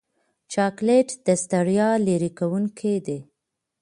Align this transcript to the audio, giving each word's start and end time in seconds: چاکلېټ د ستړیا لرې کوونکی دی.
چاکلېټ 0.51 1.09
د 1.25 1.27
ستړیا 1.43 1.89
لرې 2.07 2.29
کوونکی 2.39 2.95
دی. 3.05 3.19